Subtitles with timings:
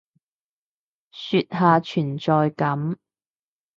[1.11, 2.97] 刷下存在感